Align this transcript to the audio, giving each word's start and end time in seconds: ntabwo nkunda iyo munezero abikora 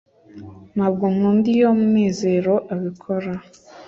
ntabwo 0.75 1.05
nkunda 1.13 1.47
iyo 1.55 1.69
munezero 1.79 2.53
abikora 2.73 3.31